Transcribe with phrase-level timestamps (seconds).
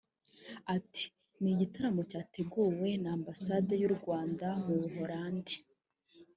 [0.75, 1.03] Ati
[1.41, 5.55] “Ni igitaramo cyateguwe na Ambasade y’u Rwanda mu Buholandi